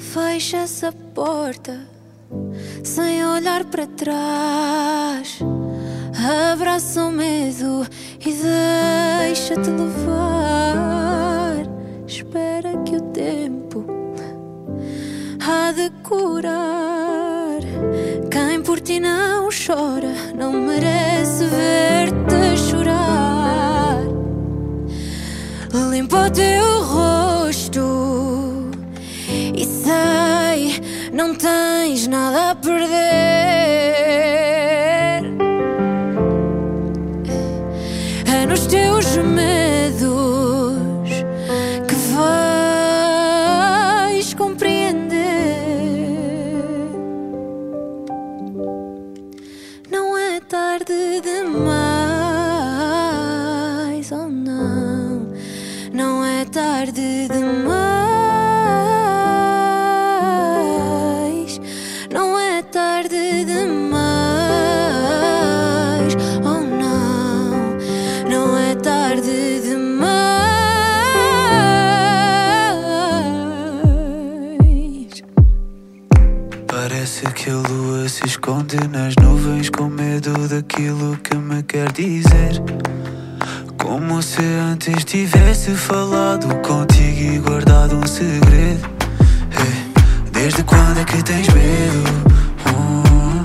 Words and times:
Fecha 0.00 0.56
essa 0.56 0.90
porta 0.90 1.78
sem 2.82 3.24
olhar 3.24 3.64
para 3.66 3.86
trás. 3.86 5.38
Abraça 6.50 7.04
o 7.04 7.10
medo 7.12 7.86
e 8.18 8.32
deixa-te 8.32 9.70
levar. 9.70 11.66
Espera 12.06 12.78
que 12.78 12.96
o 12.96 13.02
tempo 13.12 13.84
há 15.46 15.70
de 15.72 15.90
curar. 16.02 17.60
Quem 18.30 18.62
por 18.62 18.80
ti 18.80 18.98
não 18.98 19.50
chora 19.50 20.14
não 20.34 20.52
merece 20.52 21.44
ver-te 21.44 22.56
chorar. 22.56 24.00
Limpa 25.90 26.26
o 26.26 26.30
teu 26.30 26.82
rosto 26.84 28.29
não 31.20 31.34
tens 31.34 32.06
nada 32.06 32.52
a 32.52 32.54
perder. 32.54 32.88
É 38.24 38.46
nos 38.48 38.66
teus 38.66 39.18
medos 39.18 40.00
que 41.86 41.94
vais 42.14 44.32
compreender. 44.32 45.10
Não 49.90 50.16
é 50.16 50.40
tarde 50.40 51.20
demais, 51.22 51.79
Parece 77.00 77.24
que 77.32 77.48
a 77.48 77.54
lua 77.54 78.06
se 78.10 78.26
esconde 78.26 78.76
nas 78.86 79.14
nuvens 79.16 79.70
com 79.70 79.84
medo 79.84 80.34
daquilo 80.46 81.16
que 81.24 81.34
me 81.34 81.62
quer 81.62 81.90
dizer. 81.92 82.62
Como 83.78 84.20
se 84.20 84.42
antes 84.70 85.02
tivesse 85.04 85.70
falado 85.76 86.54
contigo 86.56 87.20
e 87.20 87.38
guardado 87.38 87.96
um 87.96 88.06
segredo. 88.06 88.86
Eh, 89.50 90.30
Desde 90.30 90.62
quando 90.62 91.00
é 91.00 91.04
que 91.04 91.22
tens 91.22 91.48
medo? 91.48 92.04
Hum, 92.68 93.44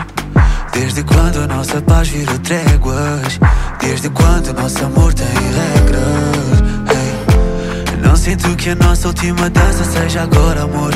Desde 0.73 1.01
quando 1.05 1.39
a 1.39 1.47
nossa 1.47 1.81
paz 1.81 2.09
virou 2.09 2.37
tréguas? 2.39 3.39
Desde 3.79 4.09
quando 4.09 4.49
o 4.49 4.53
nosso 4.53 4.83
amor 4.83 5.13
tem 5.13 5.27
regras? 5.27 6.91
Ei, 6.91 7.97
Não 8.05 8.17
sinto 8.17 8.53
que 8.57 8.71
a 8.71 8.75
nossa 8.75 9.07
última 9.07 9.49
dança 9.49 9.85
seja 9.85 10.23
agora, 10.23 10.63
amor. 10.63 10.91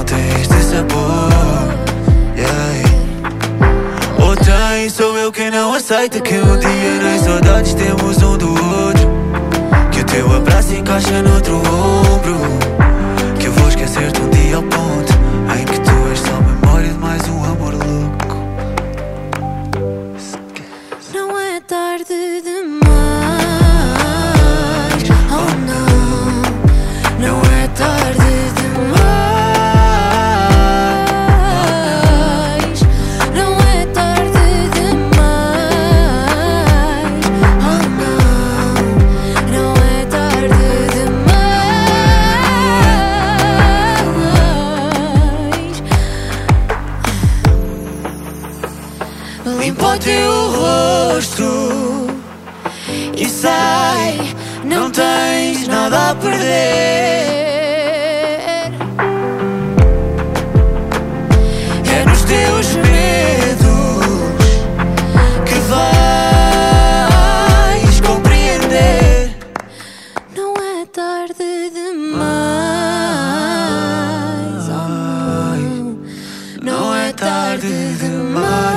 O 0.00 0.02
não 0.02 0.48
tem 0.48 0.62
sabor. 0.62 1.28
Yeah. 2.34 2.88
Ou 4.18 4.34
tem, 4.34 4.88
sou 4.88 5.14
eu 5.18 5.30
quem 5.30 5.50
não 5.50 5.74
aceita 5.74 6.20
que 6.20 6.36
um 6.36 6.58
dia 6.58 6.94
nas 7.02 7.20
saudades 7.20 7.74
temos 7.74 8.22
um 8.22 8.38
do 8.38 8.48
outro. 8.48 9.10
Que 9.92 10.00
o 10.00 10.04
teu 10.04 10.34
abraço 10.34 10.72
encaixa 10.74 11.20
no 11.20 11.34
outro 11.34 11.56
ombro. 11.56 12.59
Limpa 49.44 49.94
o 49.94 49.98
teu 49.98 50.50
rosto 50.52 52.06
e 53.16 53.26
sai, 53.26 54.34
não 54.64 54.90
tens 54.90 55.66
nada 55.66 56.10
a 56.10 56.14
perder. 56.14 57.40
É 61.90 62.04
nos 62.06 62.22
teus 62.24 62.76
medos 62.76 64.04
que 65.46 65.54
vais 65.70 65.90
compreender. 68.02 69.34
Não 70.36 70.52
é 70.54 70.84
tarde 70.86 71.70
demais, 71.72 72.28
oh 74.68 75.96
não 76.62 76.94
é 76.94 77.10
tarde 77.14 77.94
demais. 77.98 78.69